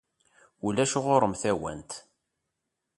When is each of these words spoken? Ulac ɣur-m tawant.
Ulac 0.65 0.93
ɣur-m 1.05 1.33
tawant. 1.41 1.91